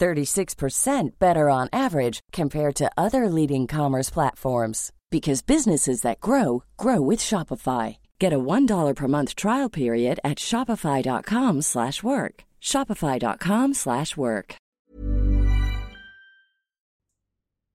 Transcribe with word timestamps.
36% 0.00 1.18
better 1.18 1.48
on 1.48 1.68
average 1.72 2.20
compared 2.32 2.74
to 2.76 2.90
other 2.96 3.28
leading 3.28 3.66
commerce 3.66 4.10
platforms 4.10 4.92
because 5.10 5.42
businesses 5.42 6.02
that 6.02 6.20
grow 6.20 6.64
grow 6.76 7.00
with 7.10 7.20
Shopify. 7.20 7.96
Get 8.18 8.32
a 8.32 8.38
$1 8.38 8.96
per 8.96 9.08
month 9.08 9.30
trial 9.42 9.70
period 9.80 10.16
at 10.30 10.38
shopify.com/work. 10.48 12.34
shopify.com/work. 12.72 14.48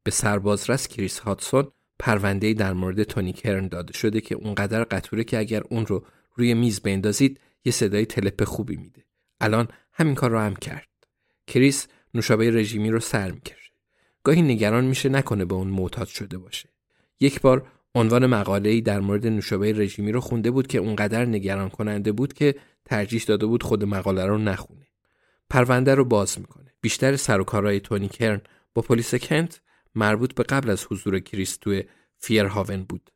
به 0.08 0.12
سربازرس 0.12 0.88
کریس 0.88 1.20
هاتسون 1.20 1.72
پرونده 2.00 2.54
در 2.54 2.74
مورد 2.74 3.04
تونی 3.04 3.34
کرن 3.34 3.68
داده 3.68 3.94
شده 3.94 4.22
که 4.22 4.36
اونقدر 4.36 4.84
قطوره 4.84 5.24
که 5.24 5.38
اگر 5.38 5.62
اون 5.70 5.86
رو 5.86 6.06
روی 6.36 6.54
میز 6.54 6.82
بندازید 6.82 7.40
یه 7.66 7.72
صدای 7.72 8.06
تلپ 8.06 8.44
خوبی 8.44 8.76
میده. 8.76 9.06
الان 9.42 9.68
همین 9.94 10.16
کار 10.16 10.30
رو 10.32 10.40
هم 10.40 10.56
کرد. 10.56 10.88
کریس 11.48 11.88
نوشابه 12.14 12.52
رژیمی 12.52 12.90
رو 12.90 13.00
سر 13.00 13.32
می‌کشه. 13.32 13.72
گاهی 14.24 14.42
نگران 14.42 14.86
میشه 14.86 15.10
نکنه 15.10 15.46
به 15.46 15.56
اون 15.56 15.68
معتاد 15.68 16.08
شده 16.08 16.38
باشه. 16.38 16.70
یک 17.20 17.42
بار 17.42 17.68
عنوان 17.96 18.26
مقاله 18.26 18.70
ای 18.70 18.82
در 18.82 19.00
مورد 19.00 19.28
نوشابه 19.28 19.74
رژیمی 19.74 20.12
رو 20.12 20.20
خونده 20.20 20.52
بود 20.52 20.68
که 20.68 20.78
اونقدر 20.78 21.26
نگران 21.26 21.70
کننده 21.70 22.12
بود 22.12 22.34
که 22.34 22.56
ترجیح 22.86 23.24
داده 23.28 23.46
بود 23.46 23.64
خود 23.64 23.84
مقاله 23.84 24.26
رو 24.26 24.38
نخونه. 24.38 24.88
پرونده 25.50 25.96
رو 25.96 26.06
باز 26.06 26.40
می‌کنه. 26.40 26.74
بیشتر 26.82 27.16
سر 27.16 27.42
و 27.42 27.44
کارهای 27.44 27.80
تونی 27.80 28.10
کرن 28.10 28.42
با 28.74 28.82
پلیس 28.82 29.16
کنت 29.16 29.62
مربوط 29.96 30.34
به 30.34 30.44
قبل 30.44 30.70
از 30.70 30.86
حضور 30.90 31.20
کریس 31.20 31.58
توی 31.58 31.84
فیرهاون 32.18 32.84
بود. 32.84 33.12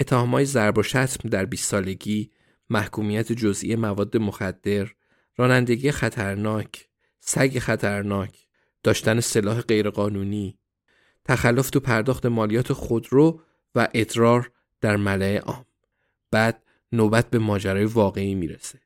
اتهامهای 0.00 0.44
ضرب 0.44 0.78
و 0.78 0.82
شتم 0.82 1.28
در 1.28 1.44
20 1.44 1.70
سالگی، 1.70 2.30
محکومیت 2.70 3.32
جزئی 3.32 3.76
مواد 3.76 4.16
مخدر، 4.16 4.88
رانندگی 5.36 5.90
خطرناک، 5.90 6.88
سگ 7.26 7.58
خطرناک، 7.58 8.46
داشتن 8.82 9.20
سلاح 9.20 9.60
غیرقانونی، 9.60 10.58
تخلف 11.24 11.70
تو 11.70 11.80
پرداخت 11.80 12.26
مالیات 12.26 12.72
خودرو 12.72 13.40
و 13.74 13.88
ادرار 13.94 14.50
در 14.80 14.96
ملعه 14.96 15.38
عام. 15.38 15.66
بعد 16.30 16.62
نوبت 16.92 17.30
به 17.30 17.38
ماجرای 17.38 17.84
واقعی 17.84 18.34
می‌رسه. 18.34 18.80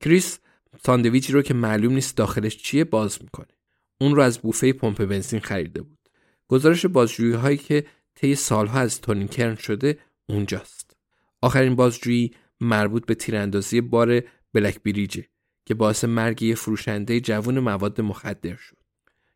کریس 0.00 0.38
ساندویچی 0.84 1.32
رو 1.32 1.42
که 1.42 1.54
معلوم 1.54 1.92
نیست 1.92 2.16
داخلش 2.16 2.56
چیه 2.56 2.84
باز 2.84 3.22
می‌کنه. 3.22 3.54
اون 4.00 4.16
رو 4.16 4.22
از 4.22 4.38
بوفه 4.38 4.72
پمپ 4.72 5.04
بنزین 5.04 5.40
خریده 5.40 5.82
بود. 5.82 6.08
گزارش 6.48 6.86
بازجویی 6.86 7.32
هایی 7.32 7.56
که 7.56 7.86
طی 8.14 8.34
سالها 8.34 8.80
از 8.80 9.00
تونی 9.00 9.28
کرن 9.28 9.54
شده 9.54 9.98
اونجاست. 10.28 10.96
آخرین 11.40 11.76
بازجویی 11.76 12.34
مربوط 12.60 13.06
به 13.06 13.14
تیراندازی 13.14 13.80
بار 13.80 14.22
بلک 14.52 14.82
بریجه 14.82 15.28
که 15.64 15.74
باعث 15.74 16.04
مرگ 16.04 16.42
یه 16.42 16.54
فروشنده 16.54 17.20
جوون 17.20 17.58
مواد 17.58 18.00
مخدر 18.00 18.56
شد. 18.56 18.76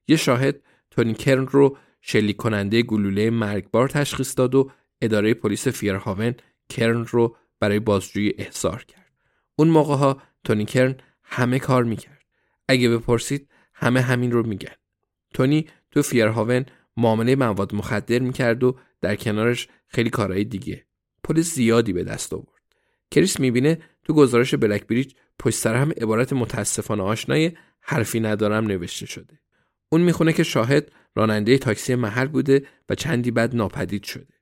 یه 0.08 0.16
شاهد 0.16 0.62
تونی 0.90 1.14
کرن 1.14 1.46
رو 1.46 1.76
شلیک 2.00 2.36
کننده 2.36 2.82
گلوله 2.82 3.30
مرگبار 3.30 3.88
تشخیص 3.88 4.38
داد 4.38 4.54
و 4.54 4.70
اداره 5.00 5.34
پلیس 5.34 5.68
فیرهاون 5.68 6.34
کرن 6.68 7.04
رو 7.06 7.36
برای 7.60 7.80
بازجویی 7.80 8.34
احضار 8.38 8.84
کرد. 8.84 9.12
اون 9.56 9.68
موقع 9.68 9.94
ها 9.94 10.22
تونی 10.44 10.64
کرن 10.64 10.96
همه 11.22 11.58
کار 11.58 11.84
می‌کرد. 11.84 12.22
اگه 12.68 12.88
بپرسید 12.88 13.48
همه 13.74 14.00
همین 14.00 14.32
رو 14.32 14.46
میگن. 14.46 14.74
تونی 15.34 15.66
تو 15.90 16.02
فیرهاون 16.02 16.66
معامله 16.96 17.36
مواد 17.36 17.74
مخدر 17.74 18.18
می‌کرد 18.18 18.64
و 18.64 18.78
در 19.00 19.16
کنارش 19.16 19.68
خیلی 19.88 20.10
کارهای 20.10 20.44
دیگه. 20.44 20.86
پول 21.24 21.40
زیادی 21.40 21.92
به 21.92 22.04
دست 22.04 22.32
آورد. 22.32 22.62
کریس 23.10 23.40
می‌بینه 23.40 23.78
تو 24.04 24.14
گزارش 24.14 24.54
بلک 24.54 24.86
بریج 24.86 25.14
پشت 25.38 25.58
سر 25.58 25.74
هم 25.74 25.90
عبارت 25.90 26.32
متاسفانه 26.32 27.02
آشنای 27.02 27.52
حرفی 27.80 28.20
ندارم 28.20 28.66
نوشته 28.66 29.06
شده. 29.06 29.40
اون 29.88 30.00
می‌خونه 30.00 30.32
که 30.32 30.42
شاهد 30.42 30.92
راننده 31.14 31.58
تاکسی 31.58 31.94
محل 31.94 32.26
بوده 32.26 32.66
و 32.88 32.94
چندی 32.94 33.30
بعد 33.30 33.56
ناپدید 33.56 34.04
شده. 34.04 34.34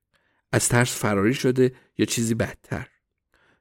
از 0.53 0.69
ترس 0.69 0.97
فراری 0.97 1.35
شده 1.35 1.73
یا 1.99 2.07
چیزی 2.07 2.35
بدتر. 2.35 2.89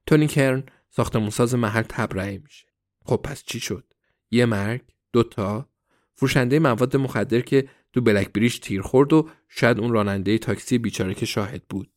تونی 0.05 0.27
کرن 0.27 0.63
ساختمونساز 0.89 1.55
محل 1.55 1.81
تبرئه 1.81 2.38
میشه. 2.38 2.66
خب 3.05 3.16
پس 3.23 3.43
چی 3.43 3.59
شد؟ 3.59 3.93
یه 4.31 4.45
مرگ؟ 4.45 4.81
دوتا؟ 5.13 5.69
فروشنده 6.16 6.59
مواد 6.59 6.97
مخدر 6.97 7.41
که 7.41 7.67
تو 7.93 8.01
بلک 8.01 8.33
بریج 8.33 8.59
تیر 8.59 8.81
خورد 8.81 9.13
و 9.13 9.29
شاید 9.49 9.79
اون 9.79 9.93
راننده 9.93 10.38
تاکسی 10.38 10.77
بیچاره 10.77 11.13
که 11.13 11.25
شاهد 11.25 11.63
بود. 11.69 11.89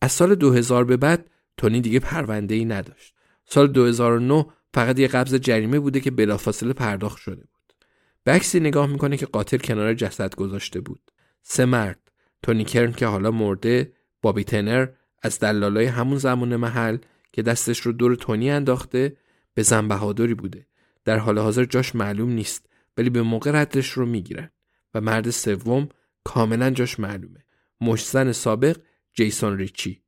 از 0.00 0.12
سال 0.12 0.34
2000 0.34 0.84
به 0.84 0.96
بعد 0.96 1.30
تونی 1.56 1.80
دیگه 1.80 2.00
پرونده 2.00 2.54
ای 2.54 2.64
نداشت. 2.64 3.14
سال 3.44 3.66
2009 3.66 4.46
فقط 4.76 4.98
یه 4.98 5.08
قبض 5.08 5.34
جریمه 5.34 5.78
بوده 5.80 6.00
که 6.00 6.10
بلافاصله 6.10 6.72
پرداخت 6.72 7.18
شده 7.18 7.36
بود. 7.40 7.74
به 8.24 8.32
عکسی 8.32 8.60
نگاه 8.60 8.86
می‌کنه 8.86 9.16
که 9.16 9.26
قاتل 9.26 9.56
کنار 9.56 9.94
جسد 9.94 10.34
گذاشته 10.34 10.80
بود. 10.80 11.10
سه 11.42 11.64
مرد 11.64 12.10
تونی 12.42 12.64
کرن 12.64 12.92
که 12.92 13.06
حالا 13.06 13.30
مرده 13.30 13.92
بابی 14.22 14.44
تنر 14.44 14.88
از 15.22 15.38
دلالای 15.38 15.84
همون 15.86 16.18
زمان 16.18 16.56
محل 16.56 16.98
که 17.32 17.42
دستش 17.42 17.80
رو 17.80 17.92
دور 17.92 18.14
تونی 18.14 18.50
انداخته 18.50 19.16
به 19.54 19.62
زن 19.62 19.88
بهادری 19.88 20.34
بوده 20.34 20.66
در 21.04 21.18
حال 21.18 21.38
حاضر 21.38 21.64
جاش 21.64 21.94
معلوم 21.94 22.30
نیست 22.30 22.66
ولی 22.96 23.10
به 23.10 23.22
موقع 23.22 23.50
ردش 23.54 23.90
رو 23.90 24.06
می‌گیرن 24.06 24.50
و 24.94 25.00
مرد 25.00 25.30
سوم 25.30 25.88
کاملا 26.24 26.70
جاش 26.70 27.00
معلومه 27.00 27.44
مشزن 27.80 28.32
سابق 28.32 28.76
جیسون 29.14 29.58
ریچی 29.58 30.02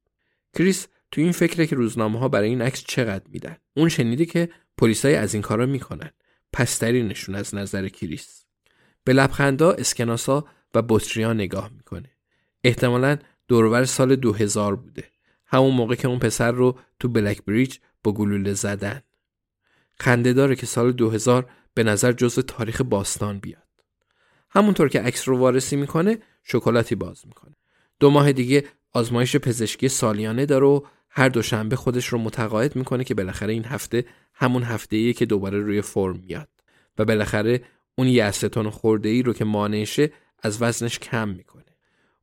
کریس 0.55 0.89
تو 1.11 1.21
این 1.21 1.33
فکره 1.33 1.67
که 1.67 1.77
روزنامه 1.77 2.19
ها 2.19 2.29
برای 2.29 2.49
این 2.49 2.63
عکس 2.63 2.85
چقدر 2.85 3.25
میدن. 3.29 3.57
اون 3.77 3.89
شنیده 3.89 4.27
که 4.27 4.49
پلیسای 4.79 5.15
از 5.15 5.35
این 5.35 5.43
کارا 5.43 5.67
می‌کنن. 5.67 6.11
پسترینشون 6.53 7.35
از 7.35 7.55
نظر 7.55 7.89
کریس 7.89 8.45
به 9.05 9.13
لبخندا 9.13 9.73
اسکناسا 9.73 10.45
و 10.75 10.83
بطریا 10.83 11.33
نگاه 11.33 11.71
می‌کنه. 11.77 12.11
احتمالا 12.65 13.19
دورور 13.49 13.85
سال 13.85 14.17
2000 14.17 14.77
بوده. 14.77 15.05
همون 15.47 15.75
موقع 15.75 15.95
که 15.95 16.09
اون 16.09 16.19
پسر 16.19 16.53
رو 16.53 16.79
تو 17.01 17.09
بلک 17.09 17.45
بریج 17.45 17.77
با 18.05 18.13
گلوله 18.13 18.53
زدن. 18.53 19.03
خنده 20.01 20.33
داره 20.33 20.57
که 20.57 20.67
سال 20.67 20.93
2000 20.93 21.51
به 21.75 21.83
نظر 21.83 22.13
جزو 22.13 22.43
تاریخ 22.43 22.81
باستان 22.81 23.39
بیاد. 23.39 23.63
همونطور 24.51 24.89
که 24.89 25.01
عکس 25.01 25.29
رو 25.29 25.39
وارسی 25.39 25.77
می‌کنه 25.77 26.19
شکلاتی 26.45 26.95
باز 26.95 27.27
می‌کنه. 27.27 27.57
دو 28.01 28.11
ماه 28.11 28.33
دیگه 28.33 28.65
آزمایش 28.93 29.37
پزشکی 29.37 29.89
سالیانه 29.89 30.47
داره 30.47 30.67
و 30.67 30.81
هر 31.19 31.29
دوشنبه 31.29 31.77
خودش 31.77 32.07
رو 32.07 32.19
متقاعد 32.19 32.77
می‌کنه 32.77 33.05
که 33.05 33.15
بالاخره 33.15 33.53
این 33.53 33.65
هفته 33.65 34.05
همون 34.35 34.63
هفته 34.63 34.97
ایه 34.97 35.13
که 35.13 35.27
دوباره 35.27 35.61
روی 35.61 35.83
فرم 35.83 36.17
میاد. 36.17 36.49
و 36.99 37.05
بالاخره 37.05 37.63
اون 37.95 38.07
یه 38.07 38.31
خورده 38.71 39.09
ای 39.09 39.23
رو 39.23 39.33
که 39.33 39.45
مانعشه 39.45 40.13
از 40.43 40.63
وزنش 40.63 40.99
کم 40.99 41.29
می‌کنه. 41.29 41.65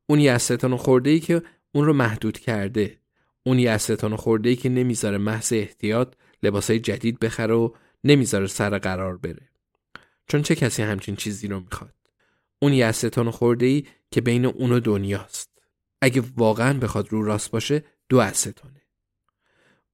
اون 0.06 0.20
یه 0.20 0.38
خورده 0.76 1.10
ای 1.10 1.20
که 1.20 1.42
اون 1.72 1.84
رو 1.84 1.92
محدود 1.92 2.38
کرده. 2.38 2.98
اون 3.42 3.58
یه 3.58 3.78
خورده 4.16 4.48
ای 4.48 4.56
که 4.56 4.68
نمی‌ذاره 4.68 5.18
محض 5.18 5.52
احتیاط 5.52 6.14
لباسای 6.42 6.80
جدید 6.80 7.18
بخره 7.18 7.54
و 7.54 7.70
نمی‌ذاره 8.04 8.46
سر 8.46 8.78
قرار 8.78 9.16
بره. 9.16 9.48
چون 10.28 10.42
چه 10.42 10.54
کسی 10.54 10.82
همچین 10.82 11.16
چیزی 11.16 11.48
رو 11.48 11.60
می‌خواد؟ 11.60 11.94
اون 12.58 12.72
یه 12.72 12.92
خورده 13.30 13.66
ای 13.66 13.84
که 14.10 14.20
بین 14.20 14.46
اون 14.46 14.72
و 14.72 14.80
دنیاست. 14.80 15.50
اگه 16.00 16.22
واقعا 16.36 16.78
بخواد 16.78 17.08
رو 17.08 17.22
راست 17.22 17.50
باشه 17.50 17.84
دو 18.08 18.18
استونه 18.18 18.85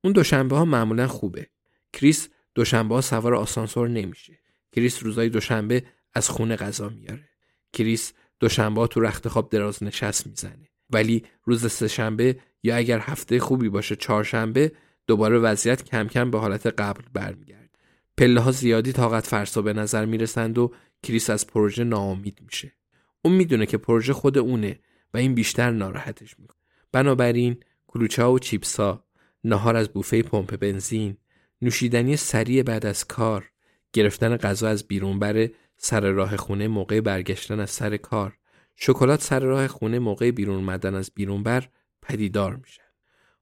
اون 0.05 0.13
دوشنبه 0.13 0.57
ها 0.57 0.65
معمولا 0.65 1.07
خوبه. 1.07 1.47
کریس 1.93 2.29
دوشنبه 2.55 2.95
ها 2.95 3.01
سوار 3.01 3.35
آسانسور 3.35 3.89
نمیشه. 3.89 4.39
کریس 4.73 5.03
روزای 5.03 5.29
دوشنبه 5.29 5.85
از 6.15 6.29
خونه 6.29 6.57
غذا 6.57 6.89
میاره 6.89 7.29
کریس 7.73 8.13
دوشنبه 8.41 8.87
تو 8.87 9.01
رخت 9.01 9.29
خواب 9.29 9.51
دراز 9.51 9.83
نشست 9.83 10.27
می‌زنه. 10.27 10.69
ولی 10.91 11.25
روز 11.45 11.73
سه‌شنبه 11.73 12.41
یا 12.63 12.77
اگر 12.77 12.99
هفته 12.99 13.39
خوبی 13.39 13.69
باشه 13.69 13.97
چهارشنبه 13.97 14.73
دوباره 15.07 15.39
وضعیت 15.39 15.85
کم 15.85 16.09
کم 16.09 16.31
به 16.31 16.39
حالت 16.39 16.67
قبل 16.67 17.03
برمیگرده. 17.13 17.71
پله 18.19 18.41
ها 18.41 18.53
زیادی 18.53 18.93
طاقت 18.93 19.27
فرسا 19.27 19.63
به 19.63 19.73
نظر 19.73 20.05
می‌رسند 20.05 20.59
و 20.59 20.73
کریس 21.03 21.31
از 21.31 21.47
پروژه 21.47 21.85
ناامید 21.85 22.39
میشه. 22.45 22.73
اون 23.23 23.35
می‌دونه 23.35 23.67
که 23.67 23.79
پروژه 23.79 24.13
خود 24.13 24.39
اونه 24.39 24.81
و 25.15 25.19
این 25.19 25.35
بیشتر 25.35 25.71
ناراحتش 25.71 26.39
می‌کنه. 26.39 26.59
بنابراین 26.93 27.57
کلوچه 27.87 28.23
ها 28.23 28.33
و 28.33 28.39
چیپس 28.39 28.81
ها 28.81 29.05
نهار 29.45 29.77
از 29.77 29.89
بوفه 29.89 30.23
پمپ 30.23 30.57
بنزین 30.57 31.17
نوشیدنی 31.63 32.17
سریع 32.17 32.63
بعد 32.63 32.87
از 32.87 33.05
کار 33.05 33.51
گرفتن 33.93 34.37
غذا 34.37 34.69
از 34.69 34.89
بیرون 34.89 35.19
بره 35.19 35.53
سر 35.77 36.01
راه 36.01 36.37
خونه 36.37 36.69
موقع 36.69 37.01
برگشتن 37.01 37.61
از 37.61 37.71
سر 37.71 37.97
کار. 37.97 38.39
شکلات 38.77 39.23
سر 39.23 39.41
راه 39.41 39.69
خونه 39.69 39.99
موقع 39.99 40.31
بیرون 40.31 40.65
مدن 40.65 40.95
از 40.95 41.11
بیرون 41.15 41.43
بر 41.43 41.69
پدیدار 42.03 42.57
میشن. 42.57 42.83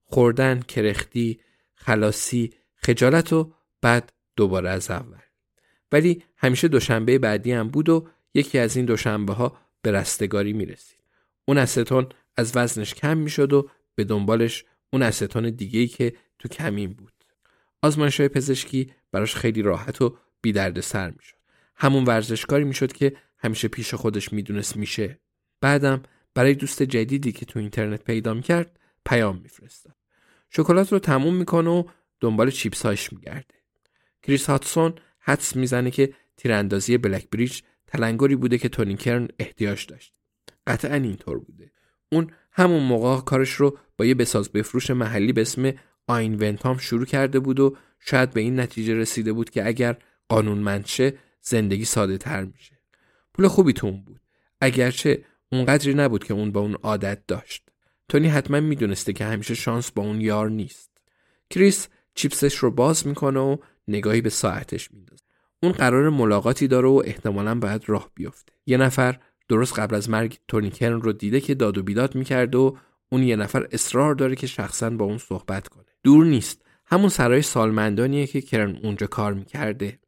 خوردن 0.04 0.60
کرختی 0.60 1.40
خلاصی 1.74 2.50
خجالت 2.76 3.32
و 3.32 3.52
بعد 3.82 4.12
دوباره 4.36 4.70
از 4.70 4.90
اول. 4.90 5.18
ولی 5.92 6.22
همیشه 6.36 6.68
دوشنبه 6.68 7.18
بعدی 7.18 7.52
هم 7.52 7.68
بود 7.68 7.88
و 7.88 8.08
یکی 8.34 8.58
از 8.58 8.76
این 8.76 8.86
دوشنبه 8.86 9.32
ها 9.32 9.56
به 9.82 9.92
رستگاری 9.92 10.52
می‌رسید. 10.52 11.00
اون 11.44 11.58
استون 11.58 12.06
از 12.36 12.52
وزنش 12.56 12.94
کم 12.94 13.16
می‌شد 13.16 13.52
و 13.52 13.70
به 13.94 14.04
دنبالش 14.04 14.64
اون 14.92 15.02
استون 15.02 15.50
دیگهی 15.50 15.88
که 15.88 16.12
تو 16.38 16.48
کمین 16.48 16.92
بود. 16.92 17.12
آزمایش 17.82 18.20
های 18.20 18.28
پزشکی 18.28 18.92
براش 19.12 19.34
خیلی 19.34 19.62
راحت 19.62 20.02
و 20.02 20.18
بی 20.42 20.52
درد 20.52 20.80
سر 20.80 21.10
می‌شد. 21.10 21.36
همون 21.76 22.04
ورزشکاری 22.04 22.64
می‌شد 22.64 22.92
که 22.92 23.16
همیشه 23.38 23.68
پیش 23.68 23.94
خودش 23.94 24.32
می‌دونست 24.32 24.76
میشه. 24.76 25.20
بعدم 25.60 26.02
برای 26.34 26.54
دوست 26.54 26.82
جدیدی 26.82 27.32
که 27.32 27.46
تو 27.46 27.58
اینترنت 27.58 28.04
پیدا 28.04 28.34
می‌کرد 28.34 28.78
پیام 29.04 29.40
میفرستاد. 29.42 29.96
شکلات 30.50 30.92
رو 30.92 30.98
تموم 30.98 31.34
می‌کنه 31.34 31.70
و 31.70 31.84
دنبال 32.20 32.50
چیپس 32.50 32.86
هاش 32.86 33.12
میگرده. 33.12 33.54
کریس 34.22 34.46
هاتسون 34.46 34.94
حدس 35.18 35.56
می‌زنه 35.56 35.90
که 35.90 36.14
تیراندازی 36.36 36.98
بلک 36.98 37.30
بریج 37.30 37.60
تلنگری 37.86 38.36
بوده 38.36 38.58
که 38.58 38.68
تونی 38.68 38.96
کرن 38.96 39.28
احتیاج 39.38 39.86
داشت. 39.86 40.14
قطعا 40.66 40.94
اینطور 40.94 41.38
بوده. 41.38 41.72
اون 42.12 42.32
همون 42.52 42.82
موقع 42.82 43.20
کارش 43.20 43.50
رو 43.50 43.78
با 43.98 44.04
یه 44.04 44.14
بساز 44.14 44.52
بفروش 44.52 44.90
محلی 44.90 45.32
به 45.32 45.40
اسم 45.40 45.72
آین 46.06 46.34
ونتام 46.34 46.78
شروع 46.78 47.04
کرده 47.04 47.40
بود 47.40 47.60
و 47.60 47.76
شاید 47.98 48.30
به 48.30 48.40
این 48.40 48.60
نتیجه 48.60 48.94
رسیده 48.94 49.32
بود 49.32 49.50
که 49.50 49.66
اگر 49.66 49.96
قانونمند 50.28 50.86
شه 50.86 51.14
زندگی 51.40 51.84
ساده 51.84 52.18
تر 52.18 52.44
میشه. 52.44 52.78
پول 53.34 53.48
خوبی 53.48 53.72
تو 53.72 53.86
اون 53.86 54.02
بود. 54.04 54.20
اگرچه 54.60 55.24
اونقدری 55.52 55.94
نبود 55.94 56.24
که 56.24 56.34
اون 56.34 56.52
با 56.52 56.60
اون 56.60 56.74
عادت 56.74 57.26
داشت. 57.26 57.68
تونی 58.08 58.28
حتما 58.28 58.60
می‌دونسته 58.60 59.12
که 59.12 59.24
همیشه 59.24 59.54
شانس 59.54 59.90
با 59.90 60.02
اون 60.02 60.20
یار 60.20 60.50
نیست. 60.50 60.90
کریس 61.50 61.88
چیپسش 62.14 62.54
رو 62.54 62.70
باز 62.70 63.06
می‌کنه 63.06 63.40
و 63.40 63.56
نگاهی 63.88 64.20
به 64.20 64.30
ساعتش 64.30 64.92
میندازه. 64.92 65.24
اون 65.62 65.72
قرار 65.72 66.08
ملاقاتی 66.08 66.68
داره 66.68 66.88
و 66.88 67.02
احتمالا 67.04 67.54
باید 67.54 67.82
راه 67.86 68.10
بیفته. 68.14 68.52
یه 68.66 68.76
نفر 68.76 69.18
درست 69.50 69.78
قبل 69.78 69.94
از 69.94 70.10
مرگ 70.10 70.38
تونی 70.48 70.70
کرن 70.70 71.00
رو 71.00 71.12
دیده 71.12 71.40
که 71.40 71.54
داد 71.54 71.78
و 71.78 71.82
بیداد 71.82 72.14
می‌کرد 72.14 72.54
و 72.54 72.76
اون 73.08 73.22
یه 73.22 73.36
نفر 73.36 73.68
اصرار 73.72 74.14
داره 74.14 74.36
که 74.36 74.46
شخصا 74.46 74.90
با 74.90 75.04
اون 75.04 75.18
صحبت 75.18 75.68
کنه. 75.68 75.84
دور 76.02 76.24
نیست. 76.24 76.62
همون 76.86 77.08
سرای 77.08 77.42
سالمندانیه 77.42 78.26
که 78.26 78.40
کرن 78.40 78.76
اونجا 78.82 79.06
کار 79.06 79.34
می‌کرده. 79.34 79.98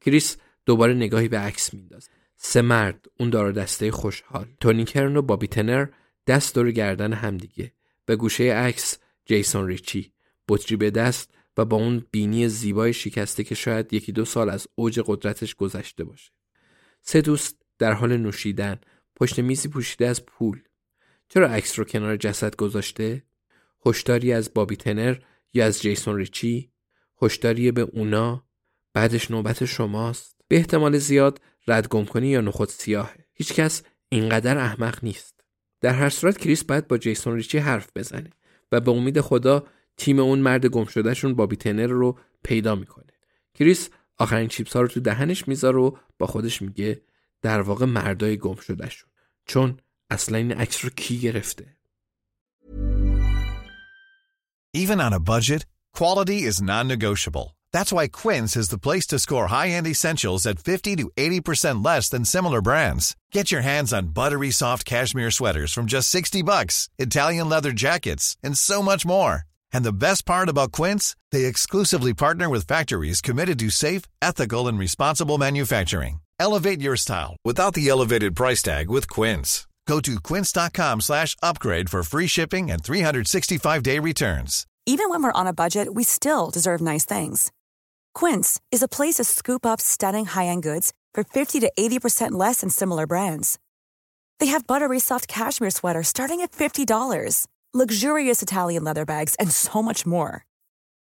کریس 0.00 0.36
دوباره 0.66 0.94
نگاهی 0.94 1.28
به 1.28 1.38
عکس 1.38 1.74
میندازه. 1.74 2.10
سه 2.36 2.62
مرد 2.62 3.06
اون 3.20 3.30
دار 3.30 3.52
دسته 3.52 3.90
خوشحال. 3.90 4.46
تونی 4.60 4.84
کرن 4.84 5.16
و 5.16 5.22
بابی 5.22 5.46
تنر 5.46 5.86
دست 6.26 6.54
دور 6.54 6.70
گردن 6.70 7.12
همدیگه. 7.12 7.72
به 8.06 8.16
گوشه 8.16 8.44
عکس 8.44 8.98
جیسون 9.24 9.66
ریچی. 9.66 10.12
بطری 10.48 10.76
به 10.76 10.90
دست 10.90 11.30
و 11.56 11.64
با 11.64 11.76
اون 11.76 12.06
بینی 12.10 12.48
زیبای 12.48 12.92
شکسته 12.92 13.44
که 13.44 13.54
شاید 13.54 13.92
یکی 13.92 14.12
دو 14.12 14.24
سال 14.24 14.50
از 14.50 14.66
اوج 14.74 15.00
قدرتش 15.06 15.54
گذشته 15.54 16.04
باشه. 16.04 16.32
سه 17.02 17.20
دوست 17.20 17.65
در 17.78 17.92
حال 17.92 18.16
نوشیدن. 18.16 18.80
پشت 19.16 19.38
میزی 19.38 19.68
پوشیده 19.68 20.06
از 20.06 20.26
پول. 20.26 20.62
چرا 21.28 21.48
عکس 21.48 21.78
رو 21.78 21.84
کنار 21.84 22.16
جسد 22.16 22.56
گذاشته؟ 22.56 23.22
هشداری 23.86 24.32
از 24.32 24.54
بابی 24.54 24.76
تنر 24.76 25.16
یا 25.54 25.66
از 25.66 25.82
جیسون 25.82 26.16
ریچی؟ 26.16 26.70
هشداری 27.22 27.72
به 27.72 27.80
اونا؟ 27.82 28.46
بعدش 28.94 29.30
نوبت 29.30 29.64
شماست. 29.64 30.36
به 30.48 30.56
احتمال 30.56 30.98
زیاد 30.98 31.40
رد 31.68 31.88
گم 31.88 32.04
کنی 32.04 32.28
یا 32.28 32.40
نخود 32.40 32.68
سیاهه 32.68 33.26
هیچکس 33.32 33.82
اینقدر 34.08 34.58
احمق 34.58 34.98
نیست. 35.04 35.44
در 35.80 35.92
هر 35.92 36.08
صورت 36.08 36.38
کریس 36.38 36.64
باید 36.64 36.88
با 36.88 36.98
جیسون 36.98 37.34
ریچی 37.34 37.58
حرف 37.58 37.88
بزنه 37.96 38.30
و 38.72 38.80
به 38.80 38.90
امید 38.90 39.20
خدا 39.20 39.66
تیم 39.96 40.18
اون 40.18 40.38
مرد 40.38 40.66
گم 40.66 40.84
شدهشون 40.84 41.34
بابی 41.34 41.56
تنر 41.56 41.86
رو 41.86 42.18
پیدا 42.44 42.74
می‌کنه. 42.74 43.12
کریس 43.54 43.90
آخرین 44.18 44.48
چیپس 44.48 44.72
ها 44.72 44.82
رو 44.82 44.88
تو 44.88 45.00
دهنش 45.00 45.48
می‌ذاره 45.48 45.78
و 45.78 45.96
با 46.18 46.26
خودش 46.26 46.62
میگه 46.62 47.02
در 47.45 47.61
واقع 47.61 47.85
مردای 47.85 48.37
گم 48.37 48.55
شدهشون 48.55 49.09
چون 49.45 49.79
اصلا 50.09 50.37
این 50.37 50.51
عکس 50.51 50.83
رو 50.85 50.89
کی 50.89 51.19
گرفته 51.19 51.75
Even 54.73 55.01
on 55.01 55.11
a 55.11 55.19
budget, 55.19 55.65
quality 55.93 56.43
is 56.43 56.61
non-negotiable. 56.61 57.57
That's 57.73 57.91
why 57.91 58.07
Quince 58.07 58.55
is 58.55 58.69
the 58.69 58.83
place 58.87 59.05
to 59.07 59.19
score 59.19 59.47
high-end 59.47 59.87
essentials 59.87 60.45
at 60.45 60.59
50 60.59 60.95
to 60.97 61.11
80% 61.17 61.85
less 61.85 62.07
than 62.09 62.23
similar 62.25 62.61
brands. 62.61 63.15
Get 63.31 63.51
your 63.51 63.61
hands 63.61 63.91
on 63.91 64.13
buttery 64.13 64.51
soft 64.51 64.85
cashmere 64.85 65.31
sweaters 65.31 65.73
from 65.73 65.85
just 65.85 66.09
60 66.09 66.41
bucks, 66.41 66.89
Italian 66.97 67.49
leather 67.49 67.73
jackets, 67.73 68.37
and 68.41 68.57
so 68.57 68.81
much 68.81 69.05
more. 69.05 69.43
And 69.73 69.83
the 69.83 69.93
best 69.93 70.25
part 70.25 70.47
about 70.49 70.71
Quince, 70.71 71.15
they 71.31 71.45
exclusively 71.45 72.13
partner 72.13 72.49
with 72.49 72.67
factories 72.67 73.21
committed 73.21 73.59
to 73.59 73.69
safe, 73.69 74.03
ethical, 74.21 74.67
and 74.67 74.79
responsible 74.79 75.37
manufacturing. 75.37 76.19
Elevate 76.38 76.80
your 76.80 76.96
style 76.96 77.36
without 77.44 77.74
the 77.74 77.88
elevated 77.88 78.36
price 78.36 78.62
tag 78.62 78.90
with 78.90 79.08
Quince. 79.08 79.66
Go 79.86 80.00
to 80.00 80.20
quince.com 80.20 81.00
slash 81.00 81.36
upgrade 81.42 81.88
for 81.88 82.02
free 82.02 82.26
shipping 82.26 82.70
and 82.70 82.82
365-day 82.82 83.98
returns. 84.00 84.66
Even 84.84 85.08
when 85.08 85.22
we're 85.22 85.32
on 85.32 85.46
a 85.46 85.52
budget, 85.52 85.94
we 85.94 86.02
still 86.04 86.50
deserve 86.50 86.80
nice 86.80 87.04
things. 87.04 87.52
Quince 88.14 88.60
is 88.72 88.82
a 88.82 88.88
place 88.88 89.14
to 89.16 89.24
scoop 89.24 89.64
up 89.64 89.80
stunning 89.80 90.26
high-end 90.26 90.62
goods 90.62 90.92
for 91.14 91.24
50 91.24 91.60
to 91.60 91.72
80% 91.78 92.32
less 92.32 92.60
than 92.60 92.70
similar 92.70 93.06
brands. 93.06 93.58
They 94.40 94.46
have 94.46 94.66
buttery 94.66 95.00
soft 95.00 95.28
cashmere 95.28 95.70
sweaters 95.70 96.08
starting 96.08 96.40
at 96.40 96.52
$50, 96.52 97.46
luxurious 97.74 98.42
Italian 98.42 98.84
leather 98.84 99.04
bags, 99.04 99.34
and 99.36 99.50
so 99.50 99.82
much 99.82 100.04
more. 100.06 100.44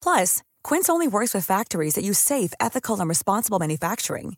Plus, 0.01 0.43
Quince 0.63 0.89
only 0.89 1.07
works 1.07 1.33
with 1.33 1.45
factories 1.45 1.95
that 1.95 2.03
use 2.03 2.19
safe, 2.19 2.53
ethical, 2.59 2.99
and 2.99 3.09
responsible 3.09 3.59
manufacturing. 3.59 4.37